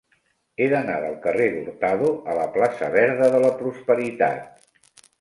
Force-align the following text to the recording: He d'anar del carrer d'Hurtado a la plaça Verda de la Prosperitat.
He 0.63 0.69
d'anar 0.71 0.95
del 1.03 1.17
carrer 1.25 1.47
d'Hurtado 1.57 2.11
a 2.33 2.39
la 2.41 2.49
plaça 2.57 2.93
Verda 2.99 3.31
de 3.39 3.47
la 3.47 3.55
Prosperitat. 3.63 4.69